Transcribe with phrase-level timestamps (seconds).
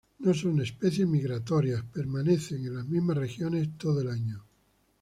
[0.17, 4.43] No son especies migratorias, permaneciendo en las mismas regiones todo el año.